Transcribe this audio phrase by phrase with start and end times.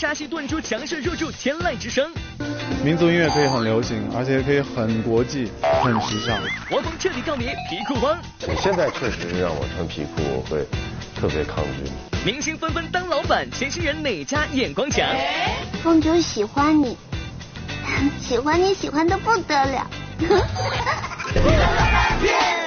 [0.00, 2.10] 扎西顿珠强势入驻天籁之声。
[2.82, 6.40] 民族音乐可以很流行，而且可以很国际、很时尚。
[6.70, 8.18] 汪峰彻底告别皮裤汪。
[8.56, 10.66] 现在确实让我穿皮裤，我会
[11.14, 11.84] 特别抗拒。
[12.24, 15.06] 明星纷纷当老板，前新人哪家眼光强？
[15.82, 16.96] 公主喜欢你，
[18.18, 19.86] 喜欢你喜欢的不得了。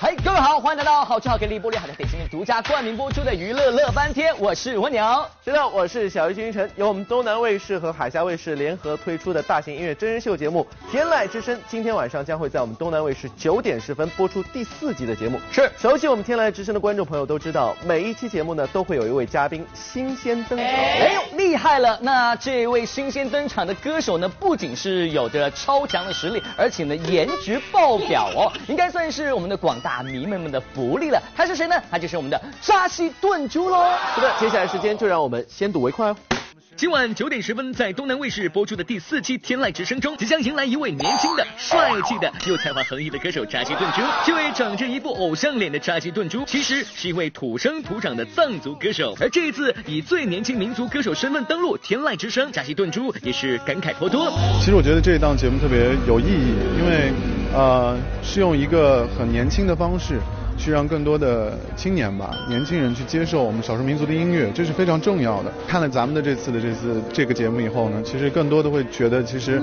[0.00, 5.04] 嗨，各位好，欢迎来到好吃好给力玻璃海的北京独家冠名播出的娱乐乐翻天，我是蜗牛。
[5.44, 6.70] 是的，我是小鱼星辰。
[6.76, 15.40] 由我们东南卫视和海峡卫视联合推出的大型音乐真人秀节目《天籁之声》，今天晚上将会在我们东南卫视九点十分播出第四集的节目。
[15.50, 20.64] 是，熟悉我们《天籁之声》的观众朋友都知道，每一期节目呢都会有一位嘉宾新鲜登场。
[20.64, 21.98] 哎呦，厉害了！
[22.00, 29.87] 那这位新鲜登场的歌手呢，不仅是有着超强的实力，而且呢颜值爆表哦，应该算是我们的广大。
[29.88, 31.74] 大迷妹们的福利了，他是谁呢？
[31.90, 33.86] 他就是我们的扎西炖猪喽。
[34.14, 36.16] 是的，接下来时间就让我们先睹为快哦。
[36.76, 44.02] 今晚九点十分，在东南卫视播出的第四期《天籁之声》中，即将迎来一位年轻的、帅气的又才华横溢的歌手扎西顿珠。
[44.26, 49.16] 这位长着一副偶像脸的扎西顿珠，其实是一位土生土长的藏族歌手。
[49.18, 54.30] 而这一次以最年轻民族歌手身份登陆《天籁之声》，扎西顿珠也是感慨颇多。
[54.60, 57.10] 其实我觉得这一档节目特别有意义，因为
[57.54, 60.18] 呃是用一个很年轻的方式。
[60.60, 65.52] 去让更多的青年吧，年轻人去接受我们少数民族的音乐，这是非常重要的。
[65.68, 69.60] 看了咱们的这次的这次这个节目以后呢，其实更多的会觉得，其实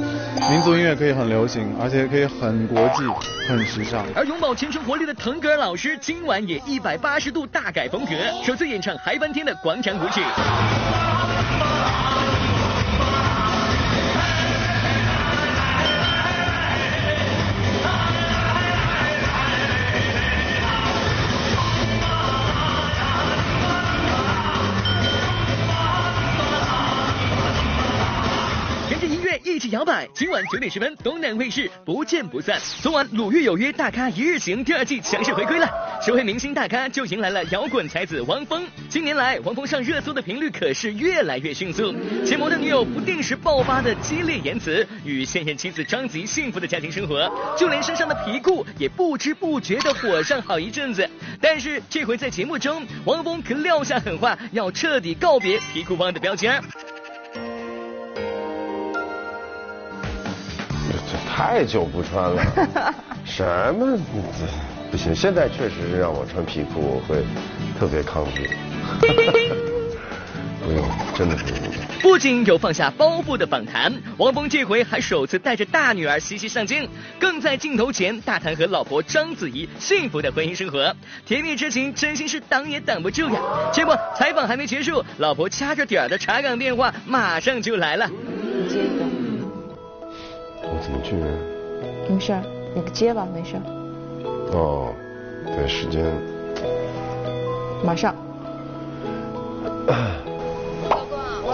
[0.49, 3.03] 民族音乐可以很流行，而且可以很国际、
[3.45, 4.05] 很时尚。
[4.15, 8.11] 而永葆青春活力的腾格尔老师，今晚也一百八十度大改风格，
[8.45, 10.21] 首次演唱嗨翻天的广场舞曲。
[29.55, 32.59] 一起摇摆，今晚九点十分，东南卫视不见不散。
[32.81, 35.69] 昨晚《鲁豫有约》大咖一日行第二季强势回归了，
[36.05, 38.67] 首位明星大咖就迎来了摇滚才子汪峰。
[38.89, 41.95] 近年来，汪峰上热搜的频率可是越来越迅速，
[42.25, 51.09] 前模特女友不定时爆发的激烈言辞，与现任妻子张吉幸福的家庭生活，就连身上的皮裤也不知不觉的火上好一阵子。
[51.39, 56.61] 但是这回在节目中，汪峰可撂下狠话，要彻底告别皮裤汪的标签。
[61.35, 62.41] 太久不穿了，
[63.25, 63.43] 什
[63.75, 63.97] 么
[64.89, 65.13] 不行？
[65.13, 67.25] 现在确实是让我穿皮裤，我会
[67.77, 68.49] 特别抗拒。
[70.63, 71.57] 不用，真的不用。
[72.01, 76.87] 不仅有放下包袱的访谈，王峰这回还首次带着大女儿西西上镜，
[77.19, 83.41] 更在镜头前大谈和老婆章子怡幸福的婚姻生活，甜蜜之情真心是挡也挡不住呀。
[83.73, 88.09] 结果采访还没结束，老婆掐着点儿的查岗电话马上就来了。
[88.09, 89.03] 你接一个。
[89.03, 89.24] 我
[90.85, 91.25] 怎么去呢？
[92.07, 92.39] 没事，
[92.75, 93.55] 你接吧，没事。
[94.53, 94.93] 哦，
[95.43, 96.05] 对，时间。
[97.83, 98.13] 马上。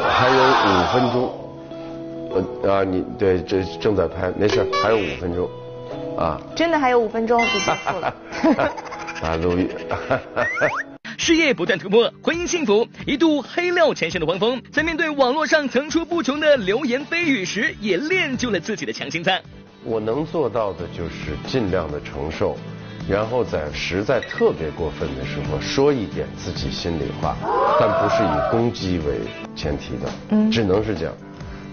[0.03, 0.35] 还有
[0.67, 1.31] 五分钟。
[2.33, 5.49] 呃啊，你对，这正在拍，没事，还有五分钟。
[6.17, 6.37] 啊。
[6.53, 8.13] 真的还有五分钟就结束了。
[9.23, 9.69] 啊，录音。
[11.21, 19.37] 事业不断突破，婚姻幸福，一度黑料前线的汪峰，在面对网络上层出不穷的流言蜚语时，也练就了自己的强心脏。
[19.83, 22.57] 我能做到的就是尽量的承受，
[23.07, 27.37] 然后在实在特别过分的时候说一点自己心里话，
[27.79, 29.19] 但不是以攻击为
[29.55, 31.13] 前提的，嗯，只能是这样。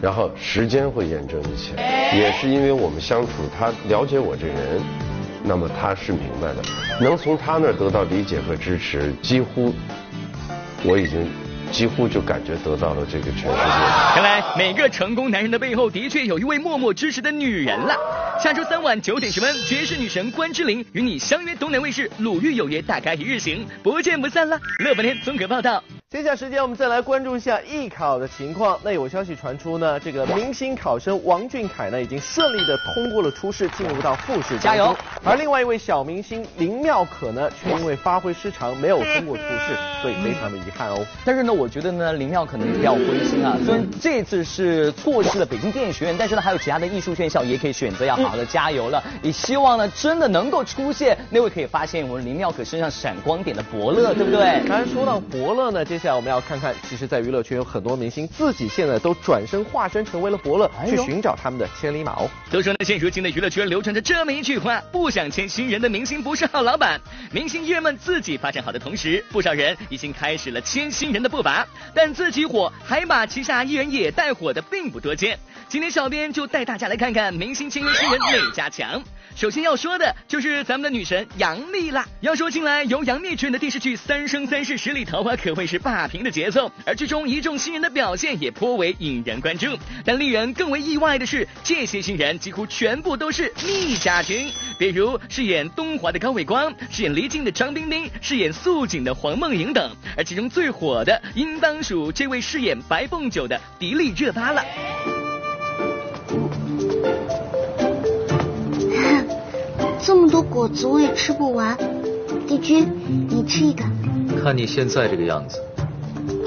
[0.02, 1.72] 然后时间会验证一切，
[2.14, 5.07] 也是因为我们相处，他了解我这人。
[5.48, 6.62] 那么他是明白的，
[7.00, 9.74] 能从他那儿得到理解和支持，几乎
[10.84, 11.26] 我已经
[11.72, 13.54] 几乎就感觉得到了这个全世界。
[14.14, 17.96] 看来每个成功男人的背后的确有一位默默支持的女人了。
[18.38, 24.60] 下周三晚九点十分，绝世女神关之琳与你相约东南卫视《鲁豫有约》大咖一日行，不见不散了。
[24.84, 25.82] 乐半天综合报道。
[26.10, 28.78] 接下来时间，我们再来关注一下艺考的情况。
[28.82, 34.58] 那有消息传出呢，这个明星考生王俊凯呢，已经顺利的通过了初试，进入到复试。
[34.58, 34.96] 加油！
[35.22, 41.06] 而另外一位小明星林妙可呢，却因为发挥失常，没有通过初试，所以非常的遗憾哦。
[41.26, 43.58] 但是呢，我觉得呢，林妙可能不要灰心啊。
[43.62, 49.04] 虽然这次是错失了北京电影学院，但是呢，还有其他的艺术院校也可以选择，要好好的加油了。
[49.20, 54.66] 也希望呢，真的能够出现那位可以发现我们林妙可身上闪光点的伯乐，对不对？
[54.66, 55.97] 刚才说到伯乐呢，接。
[55.98, 62.30] 接下来我们要看看，其实，在娱乐圈有很多明星自己现在都转身化身成为了伯乐，去寻找他们的千里马哦。
[62.52, 67.00] 都说呢，现如今的娱乐圈流传着这么一句话：不想签新人的明星不是好老板。
[67.32, 75.36] 明星艺人们自己发展好的同时，不少人已经开始了签新人的步伐，但自己火还把旗下艺人也带火的并不多见。
[75.68, 79.02] 今天小编就带大家来看看明星签约新人哪家强。
[79.34, 82.04] 首先要说的就是咱们的女神杨幂啦。
[82.20, 89.68] 要说近来由杨幂主演的电视剧《三生三世十里桃花》可谓是霸屏的节奏，而剧中一众新人的表现也颇为引人关注。
[90.04, 99.90] 但令人更为意外的是，这些新人几乎全部都是逆家军，比如饰演东华的高伟光，饰演黎静的张冰冰，饰演素锦的黄梦莹等。
[100.14, 104.62] 而其中最火的，应当属这位饰演白凤九的迪丽热巴了。
[110.04, 111.74] 这么多果子我也吃不完，
[112.46, 112.86] 帝君，
[113.30, 113.82] 你吃一个。
[114.42, 115.58] 看你现在这个样子，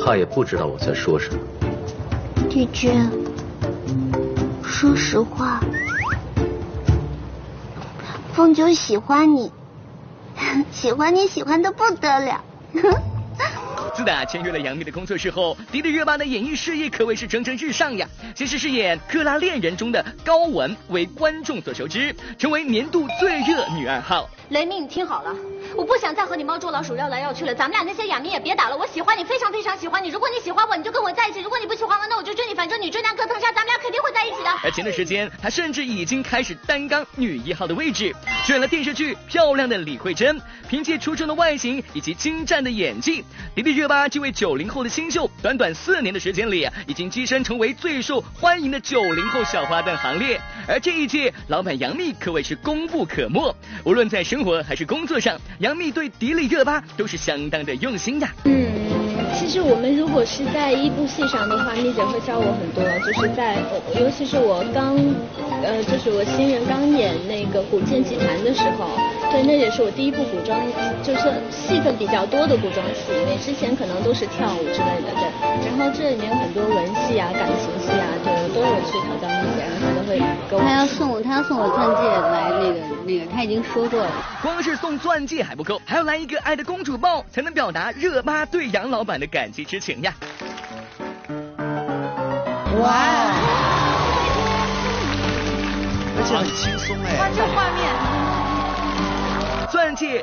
[0.04, 1.40] 怕也不知道我在说什么。
[2.50, 2.92] 帝君，
[4.64, 5.62] 说实话，
[8.34, 9.52] 凤九喜欢你，
[10.72, 12.44] 喜欢你喜欢的不得了。
[13.94, 18.08] 自打签约了杨幂的工作室后，迪丽热巴的演艺事业可谓是蒸蒸日上呀。
[18.36, 24.28] 先是饰演《克拉恋人》中的高雯，为观众所熟知，成为年度最热女二号。
[24.50, 25.36] 雷鸣，你听好了，
[25.76, 28.76] 我不想再和你猫捉老鼠绕来绕去了，咱们俩那些哑谜也别打了。
[28.76, 30.10] 我喜欢你，非常非常喜欢你。
[30.10, 34.50] 如果你喜欢我，你就跟我在一起；如果你不喜欢我，那我就追你，反正女追男隔层纱，咱们俩肯定会在一起的。
[34.64, 38.14] 而前段时间，她甚至已经开始担纲女一号的位置，
[38.46, 40.38] 选了电视剧《漂亮的李慧珍》。
[40.68, 50.40] 凭借出众的外形以及精湛的演技，迪丽热巴这位九零后的新秀，短短四年的时间里，已经跻身成为最受欢迎的九零后小花旦行列。
[50.70, 53.54] 而这一届，老板杨幂可谓是功不可没，
[53.84, 58.28] 无论在生活还是工作上，杨幂对迪丽热巴都是相当的用心的。
[58.46, 58.66] 嗯，
[59.38, 63.60] 其实我们如果是在一部戏上的话，幂姐会教我很多，就是在，
[63.94, 64.98] 尤其是我刚，
[65.62, 68.90] 呃，就是我新人刚演那个《古剑奇谭》的时候，
[69.32, 70.60] 对，那也是我第一部古装，
[71.02, 75.24] 就是戏份比较多的古装戏，因为之前可能都是跳舞之类的，对。
[75.66, 80.20] 然后这里面有很多文戏啊、感情戏啊，就，都有去挑战然后他都会
[80.50, 80.62] 给我。
[80.62, 84.12] 他要送我，他要送我钻戒来那个那个，他已经说过了。
[84.42, 90.14] 光是送钻戒还不够，还要来一个爱的公主抱，才能表达热巴对杨老板的感激之情呀。
[92.82, 92.92] 哇，
[96.18, 97.18] 而且很轻松哎。
[97.18, 98.11] 哇，这画面。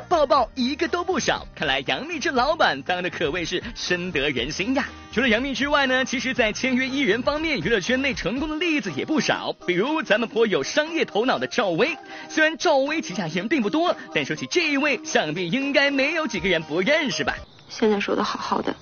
[0.07, 4.85] 抱抱一个都不少，看来杨幂这老板当的可谓是深得人心呀。
[5.11, 9.53] 除了杨幂之外呢，其实，在签约艺人方面，娱乐圈内成功的例子也不少。
[9.65, 11.97] 比如咱们颇有商业头脑的赵薇，
[12.29, 17.35] 虽然赵薇旗下艺人并不多，但说起这一位，想必应该没有几个人不认识吧。
[17.67, 18.75] 现在说的好好的，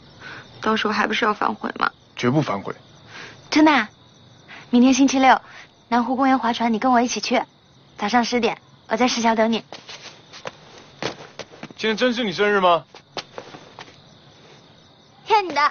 [0.61, 1.91] 到时候还不是要反悔吗？
[2.15, 2.73] 绝不反悔。
[3.49, 3.87] 真的？
[4.69, 5.39] 明天星期六，
[5.87, 7.41] 南湖公园划船，你跟我一起去，
[7.97, 8.57] 早上十点，
[8.89, 9.63] 我在石桥等你。
[11.79, 12.83] 今天真是你生日吗？
[15.27, 15.61] 骗你的。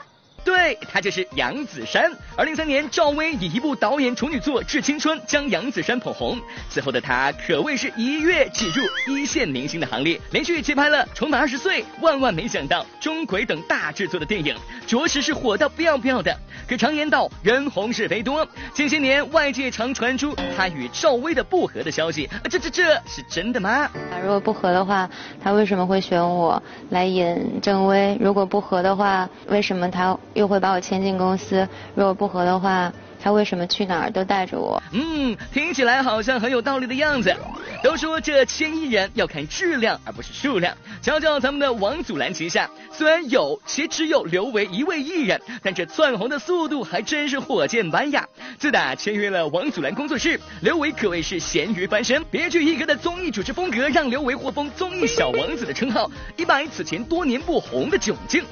[0.46, 2.08] 对，她就是杨子姗。
[2.36, 6.38] 二零三年，赵薇以一部导演处女作《致青春》将杨子姗捧红，
[6.70, 8.84] 此后的她可谓是一跃挤入
[9.18, 14.54] 一线明星的行列，连续接拍了《重返二十岁》《万万没想到》《钟馗》等大制作的电影，
[14.86, 16.32] 着实是火到不要不要的。
[16.68, 23.90] 可常言道，人红是非多，近些年外界常传出她与赵薇的不和的消息，这这这是真的吗？
[24.22, 25.10] 如果不和的话，
[25.42, 28.16] 他为什么会选我来演郑薇？
[28.20, 30.16] 如果不和的话，为什么他？
[30.36, 34.80] 又会把我签进公司，如果不合的话，他为什么去哪儿都带着我？
[34.92, 37.34] 嗯，听起来好像很有道理的样子。
[37.82, 40.76] 都说这签艺人要看质量而不是数量。
[41.00, 48.26] 瞧瞧咱们的王祖蓝旗下，虽然有且只有刘维一位艺人，但这窜红的速度还真是火箭般呀！
[48.58, 58.44] 自打签约了王祖蓝工作室，刘维可谓是咸鱼翻身，别具一格的综艺主持风格让刘维获封综艺小王子的称号，一摆此前多年不红的窘境。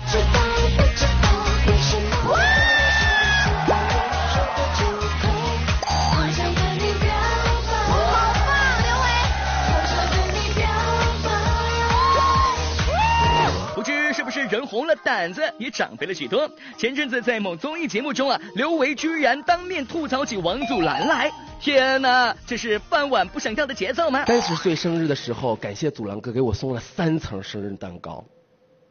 [14.50, 16.48] 人红了，胆子也长肥了许多。
[16.76, 21.28] 前阵子在某综艺节目中啊，刘维居然当面吐槽起王祖蓝来。
[21.58, 24.24] 天哪，这是饭碗不想要的节奏吗？
[24.26, 28.22] 三十岁生日的时候，感谢祖蓝哥给我送了三层生日蛋糕。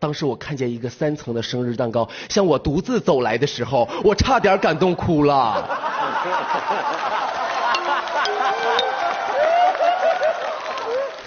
[0.03, 5.65] 当时我看见一个三层的生日蛋糕向我独自走来的时候，我差点感动哭了。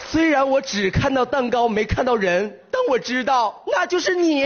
[0.06, 4.45] 虽然我只看到蛋糕没看到人，但我知道那就是你。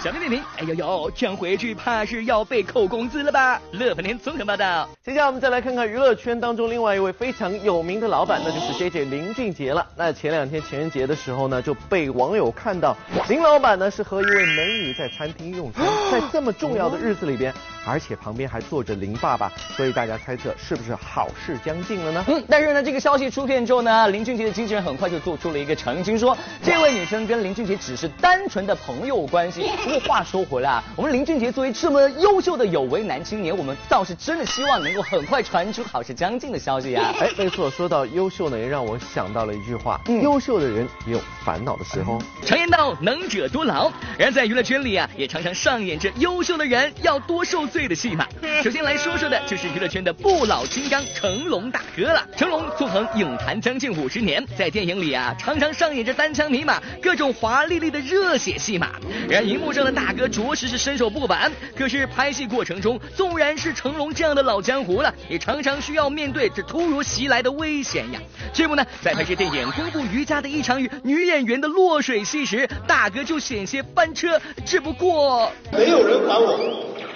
[0.00, 3.60] 小点点评，哎呦呦，这样回去怕是要被扣工资了吧？
[3.72, 4.88] 乐翻天综合报道。
[5.04, 9.84] 接下来我们再来看看娱乐圈当中另外一位非常有名的老板，那就是 J J 林俊杰了。
[9.96, 12.96] 那前两天情人节的时候呢，就被网友看到
[13.28, 17.52] 林老板呢是和一位美女在餐厅用餐， 在这么重要的日子里边，
[17.88, 22.24] 而且旁边还坐着林爸爸，所以大家猜测是不是好事将近了呢？
[22.28, 29.70] 嗯，但是呢，这个消息出片之后呢，林俊杰的经纪人很快就做出了一个澄清，说这位女生跟林俊杰只是单纯的朋友关系。
[29.84, 37.14] 不过话说回来啊，我们林俊杰作为这么优秀的有为男青年，我们倒是真的希望能够很快传出好事将近的消息啊。
[37.20, 42.20] 哎，没错，说到优秀呢，也让我想到了一句话：优秀的人也有烦恼的时候。
[42.44, 43.90] 常言道，能者多劳。
[44.18, 48.26] 然而在娱乐圈里啊，也常常上演着优秀的人要多受罪的戏码。
[48.64, 52.26] 首先来说说的就是娱乐圈的不老金刚成龙大哥了。
[52.36, 58.92] 成龙纵横影坛将近五十年，在电影里啊，常常上演着单枪匹马、各种华丽丽的热血戏码。
[59.28, 68.20] 然而荧幕上的大哥着实是身手不凡，可是拍戏过程中，纵然是成龙这样的老江湖了，也常常需要面对这突如其来的危险呀。
[68.52, 76.58] 这不呢，在拍摄电影《功夫瑜伽》的一场与女演员的落水戏时，大哥就险些翻车，只不过没有人管我，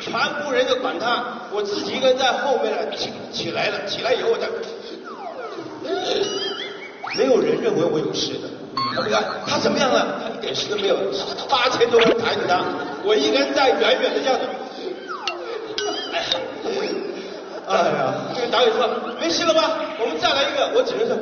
[0.04, 0.12] 全
[0.44, 4.48] 部人就管他，我自己一个人在后面了，起起来了，起来以后我再，
[7.16, 8.48] 没有人认为我有事的。
[9.04, 10.20] 你看他怎么样了？
[10.22, 10.96] 他一点事都没有，
[11.48, 12.64] 八千多人抬着他，
[13.04, 14.46] 我一个人在远远的这样子。
[17.68, 18.88] 哎呀，这个导演说
[19.20, 19.78] 没事了吧？
[19.98, 20.72] 我们再来一个。
[20.74, 21.16] 我只能说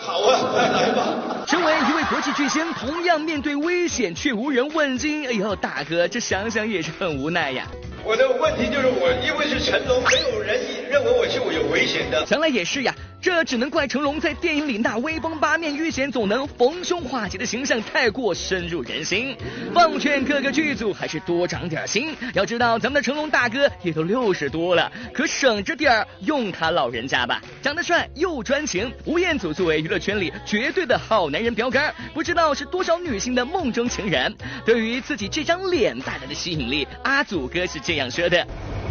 [0.00, 1.02] 好啊，来来吧。
[1.46, 5.26] 身为一位国际巨星，同样面对危险却无人问津。
[5.26, 7.66] 哎呦，大哥，这想想也是很无奈呀。
[8.06, 12.24] 我的问题就是我因为是成龙，没有人认为我是有危险的。
[12.26, 12.94] 想来也是呀，
[13.24, 19.34] 这只能怪成龙在电影里那威风八面、遇险总能逢凶化吉的形象太过深入人心。
[19.72, 22.14] 奉劝各个剧组还是多长点心。
[22.34, 27.40] 要知道咱们的成龙大哥也都六十多了，可省着点儿用他老人家吧。
[27.62, 34.30] 长得帅又专情，吴彦祖作为娱乐圈里绝对的好男人标杆，不知道是多少女性的梦中情人。
[34.66, 38.46] 对于自己这张脸带来的吸引力，阿祖哥是这样说的。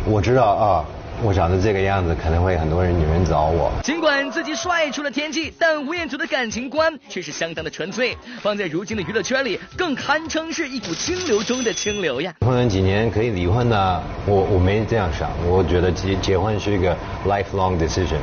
[0.07, 0.85] 我知道啊，
[1.25, 3.71] 我长得这个样子，可能会很多人女人找我。
[3.81, 12.33] 尽管自己帅出了天际，但吴彦祖的感情观却是相当的纯粹，放在如今的娱乐圈里，更堪称是一股清流中的清流呀。
[12.41, 16.93] 婚了几年可以离婚呢，我我没这样想，我觉得结结婚是一个
[17.25, 18.19] lifelong decision，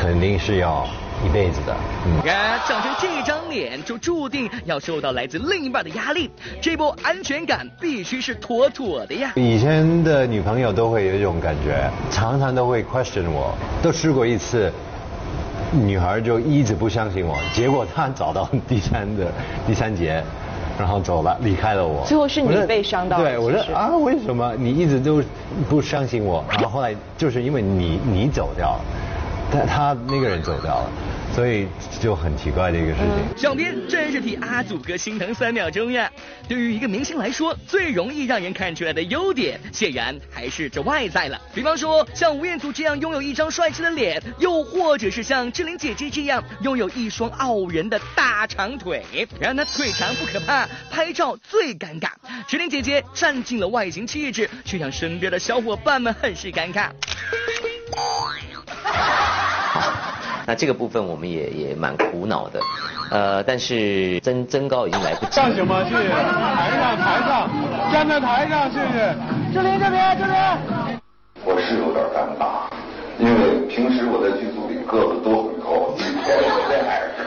[0.00, 0.84] 肯定是要
[1.24, 1.74] 一辈子的。
[2.06, 6.30] 嗯，然长成这张脸，就注定要受到来自另一半的压力，
[6.60, 9.32] 这波安全感必须是妥妥的呀。
[9.36, 14.72] 以前的女朋友都会有一种感觉，常常都会 question 我，都试过一次，
[15.72, 19.26] 女孩就一直不相信我，结果她找到第三的
[19.66, 20.22] 第三节，
[20.78, 22.04] 然后走了，离开了我。
[22.06, 25.22] 最后是你被伤到了对，我说啊，为什么你一直都
[25.68, 26.44] 不相信我？
[26.50, 28.80] 然后后来就是因为你你走掉了，
[29.50, 30.90] 但他那个人走掉了，
[31.34, 31.66] 所以
[32.00, 33.38] 就很奇怪的一个事情。
[33.38, 36.10] 小编真是替阿祖哥心疼三秒钟呀！
[36.48, 41.40] 对于一个明星来说，最容易让人看出来的优点，显然还是这外在了。
[41.54, 49.04] 比方说，像吴彦祖这样拥有一张帅气的脸，又或者是像志玲姐姐这样拥有一双傲人的大长腿。
[49.40, 52.08] 然而她，腿长不可怕，拍照最尴尬。
[52.48, 56.90] 志玲姐姐占尽了外形气质，却让身边的小伙伴们很是尴尬。
[60.46, 62.60] 那这个部分我们也也蛮苦恼的，
[63.10, 65.82] 呃，但是增增高已经来不及上行吗？
[65.82, 66.08] 谢谢。
[66.08, 67.50] 台上台上，
[67.92, 69.12] 站在台上，谢谢。
[69.52, 70.36] 这边这边，这边。
[71.44, 72.70] 我是有点尴尬，
[73.18, 77.26] 因为平时我在剧组里个子都很高，今天我在矮个，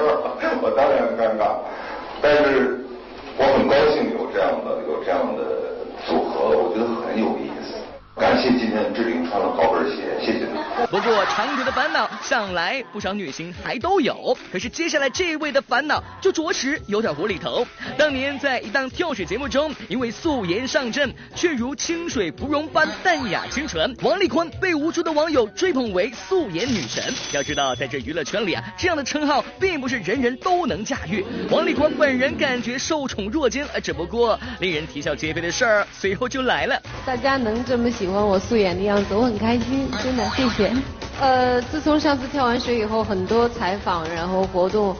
[0.61, 1.59] 我当然尴尬。
[2.21, 2.79] 但是
[3.37, 5.43] 我很高兴有这样的有这样的
[6.07, 7.58] 组合，我觉得很有意思。
[8.19, 10.59] 感谢今天志玲穿了高跟鞋，谢谢你。
[10.91, 17.65] 不过长腿的烦恼向来不少女星还都有，可是接下来这位的烦恼就着实有点无厘头。
[17.97, 27.01] 当年在一档跳水节目中，因为素颜上阵，却如清水芙蓉般淡雅清纯，王丽坤被无数的网友追捧为素颜女神。
[27.31, 31.23] 要知道，在这娱乐圈里啊，这样的称号并不是人人都能驾驭。
[31.49, 36.81] 王丽坤本人感觉受宠若惊，呃，只不过令人啼笑皆非的事儿随后就来了。
[37.05, 40.71] 大家能这么喜欢我素颜的样子，我很开心，真的谢谢。
[41.21, 44.95] 呃，自从上次跳完水以后，很多采访然后活动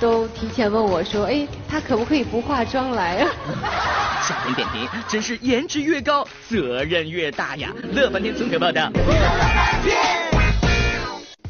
[0.00, 3.28] 都提前问我说，哎，她可不可以不化妆来啊？
[4.26, 7.70] 小编点评，真是颜值越高，责任越大呀！
[7.92, 8.90] 乐翻天综合报道。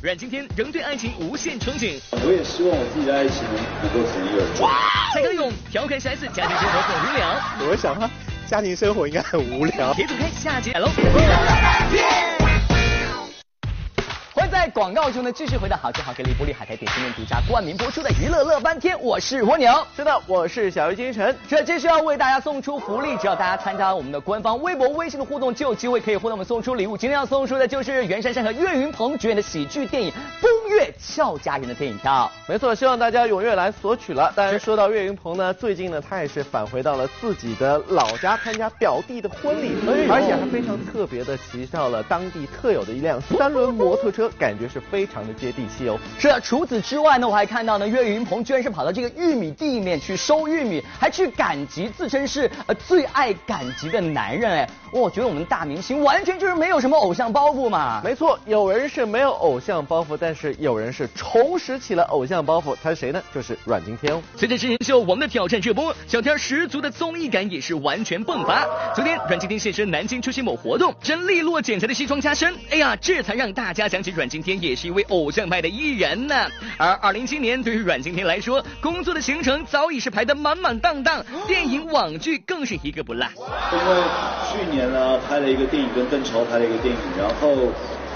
[0.02, 2.00] 阮经天仍对爱情无限憧憬。
[2.24, 3.44] 我也希望我自己的爱情
[3.82, 4.66] 能够从一而终。
[5.12, 7.68] 蔡康永调侃小 S 家庭生活很无聊。
[7.68, 8.08] 我想他
[8.50, 9.94] 家庭生活应该很无聊。
[9.94, 10.88] 别走开，下集来喽。
[14.50, 21.36] 在广告中呢继续回到好就好给力玻璃海苔点心面独家冠名播出的娱乐乐翻天，我是蜗牛，是的，我是小鱼金晨。
[21.48, 26.96] 这继续要为大家送出福利，只要大家参加我们的官方微博、微信的互动，就有机会可以获得我们送出礼物。
[26.96, 32.28] 今天要送出的就是袁姗姗和岳云鹏主演的喜剧电影《风月俏佳人》的电影票。
[32.48, 34.32] 没错，希望大家踊跃来索取了。
[34.34, 39.76] 当然，说到岳云鹏呢，最近呢，他也是返回到了自己的老家参加表弟的婚礼，
[40.10, 45.98] 而且还非常特别的骑上了当地特有的一辆三轮摩托车，感觉是非常的接地气哦。
[46.18, 54.68] 是啊，除此之外呢，我还看到呢，岳云鹏居然是跑到这个玉米地里面去收玉米，还去赶集，自称是呃最爱赶集的男人哎。
[54.92, 58.00] 我觉得我们大明星完全就是没有什么偶像包袱嘛。
[58.02, 62.74] 没错，有人是没有偶像包袱，但是有人是重拾起了偶像包袱。
[62.82, 63.22] 他是谁呢？
[63.32, 64.20] 就是阮经天哦。
[64.36, 68.66] 随着真人秀《我们的挑战》热播，小天十足的综艺感也是完全迸发。
[68.94, 76.34] 昨天阮经天现身南京出席某活动，真利落剪裁的西装加身，哎呀，这才让大家想起阮经天也是一位偶像派的艺人呢。
[76.78, 83.26] 而二零一七年对于阮经天来说，工作的行程早已是排得满满当当，电影网剧更是一个不落。
[83.72, 84.02] 因为
[84.48, 87.68] 去年呢拍了一个电影，跟邓超拍了一个电影，然后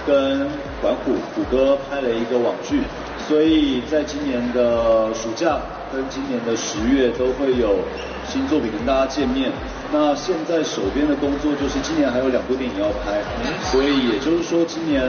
[0.07, 0.49] 跟
[0.81, 2.81] 管虎虎哥拍了一个网剧，
[3.27, 5.59] 所以在今年的暑假
[5.93, 7.81] 跟今年的十月都会有
[8.27, 9.51] 新作品跟大家见面。
[9.93, 13.23] 那现在手边的工作就是今年还有两部电影要拍，
[13.71, 15.09] 所以也就是说今年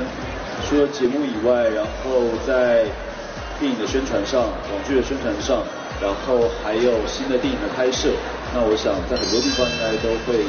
[0.67, 2.85] 除了节目以外，然后在
[3.59, 5.63] 电影的宣传上、网剧的宣传上，
[6.01, 8.09] 然后还有新的电影的拍摄，
[8.53, 10.43] 那我想在很多地方应该都会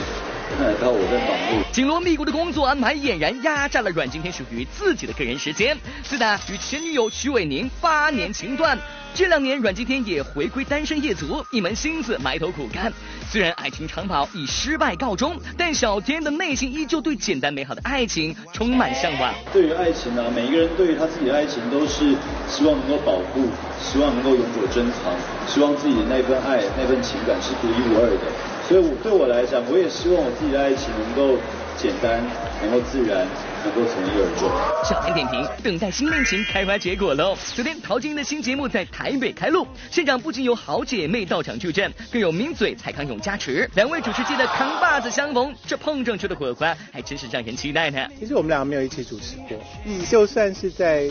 [0.80, 1.72] 到我在忙碌。
[1.72, 5.76] 紧锣密鼓的工作安排俨然压榨了阮经天属于自己的个人时间。
[6.02, 8.78] 自打与前女友徐伟宁八年情断，
[9.14, 12.92] 这两年阮经天也回归单身一族，一门心思埋头苦干。
[13.28, 19.34] 虽然爱情长跑以失败告终，但小天的内心依旧对简单美好的爱情充满向往。
[19.52, 22.14] 对于爱情呢、每一个人对于他自己的爱情都是
[22.48, 23.48] 希望能够保护，
[23.82, 25.12] 希望能够永久珍藏，
[25.48, 28.55] 希望自己的那份爱、那份情感是独一无二的。
[28.68, 31.38] 所以我对我来讲，我也希望我自己的爱情能够
[31.76, 32.20] 简单，
[32.60, 33.24] 能够自然，
[33.64, 34.50] 能够从一而终。
[34.82, 37.36] 小天点评：等待新恋情开花结果喽！
[37.54, 48.04] 昨天陶晶莹的新节目在台北开录，现场不仅有好姐妹到场助阵，更有名嘴蔡康永加持，两位主持界的扛把子相逢，这碰撞出的火花还真是让人期待呢。
[48.18, 51.08] 其实我们两个没有一起主持过，嗯，就算是在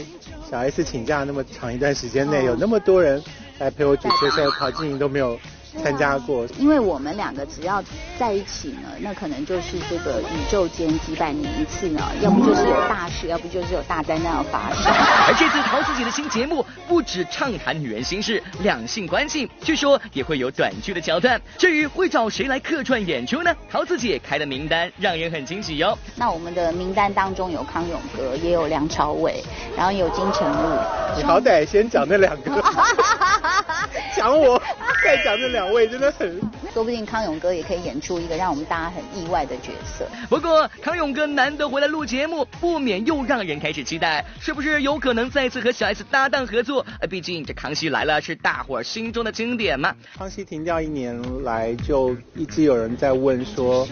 [0.52, 3.24] 小 S 请假那么长一段时间内，有那么多人
[3.60, 5.40] 来陪我主持的时候，陶晶莹都没有
[5.82, 6.46] 参加过。
[6.58, 7.84] 因为我们两个只要
[8.18, 14.86] 在一起呢，那可能就是这个宇宙间几百年一次呢，要不就是有大事，要不就是有大灾难要发生。
[15.28, 21.42] 而这次陶自己的新节目不止畅谈女人心事、两性关系，据说也会有短剧的桥段。
[21.58, 23.54] 至于会找谁来客串演出呢？
[23.70, 25.98] 陶自己开的名单让人很惊喜哟。
[26.16, 29.44] 那我们的名单当中有康永哥，也有梁朝伟，
[29.76, 30.80] 然后有金城武。
[31.18, 32.52] 你好歹先讲那两个，
[34.16, 34.62] 讲我，
[35.06, 36.42] 再讲这两位，真的很。
[36.74, 40.08] 说不定康永哥也可以演出一个让我们大家很意外的角色。
[40.28, 46.84] 不过康永哥难得回来录节目，不免又让人开始期待，是不是有可能再次和小 S 搭档合作？
[47.00, 49.96] 呃，毕竟这《康熙来了》是大伙儿心中的经典嘛。
[50.18, 53.88] 康熙停掉一年来，就一直有人在问说，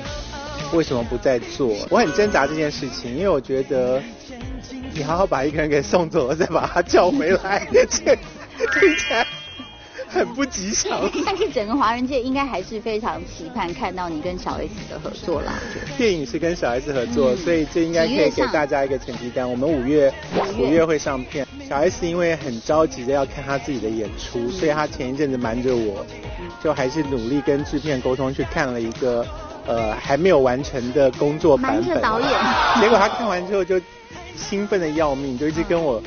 [0.73, 1.77] 为什么不再做？
[1.91, 4.01] 我很挣扎这件事情，因为我觉得
[4.91, 9.25] 你好好把一个人给送走了，再把他叫回来，这听起来。
[10.33, 11.09] 很不吉祥。
[11.25, 15.53] 但是整个华人界应该还是非常期盼看到你跟小 S 的合作啦。
[15.97, 19.49] 电影是跟小 S 合作，所以这应该可以给大家一个成绩单。
[19.49, 20.11] 我们五月
[20.57, 21.45] 五月会上片。
[21.69, 26.05] 小 S 因为很着急的要看他自己的演出，所以他前一阵子瞒着我，
[26.63, 29.25] 就还是努力跟制片沟通去看了一个
[29.65, 32.01] 呃还没有完成的工作版本。
[32.01, 32.29] 导演。
[32.81, 33.79] 结果他看完之后就
[34.35, 36.01] 兴奋的要命，就一直跟我。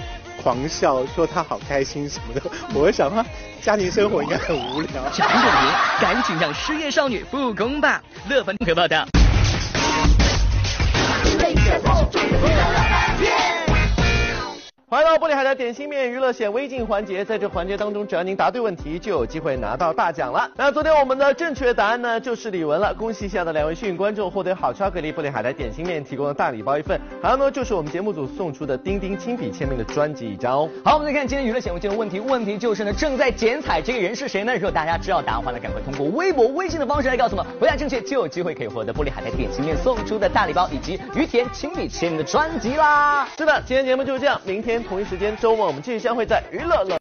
[0.46, 2.40] 狂笑说他好开心什么的，
[2.72, 3.24] 我想他
[3.60, 4.92] 家庭生活应该很无聊。
[5.10, 8.00] 小平点评：赶紧让失业少女复工吧！
[8.30, 9.04] 乐凡可报道。
[15.56, 20.48] 点心面娱乐显微镜环节，在这环节当中，只要您答对问题，就有机会拿到大奖了。
[20.54, 30.68] 那昨天我们的正确答案呢，就是李玟了，恭喜下的两位幸运观众获得好巧克力布里海苔点心面提供的大礼包一份，还有呢就是我们节目组送出的钉钉亲笔签名的专辑一张哦。
[30.84, 34.52] 好，我们再看今天娱乐显微镜的问题，问题就是呢，正在剪彩这个人是谁呢？
[34.54, 43.26] 如果大家知道答案的话呢，赶快通过微博、微信的方式来告诉我们，回答正确就有机会可以获得玻璃海苔点心面送出的大礼包以及于田亲笔签名的专辑啦。
[43.38, 46.94] 是的，今天节目就是这样，明天同一时间周末我们继续相会在娱乐乐。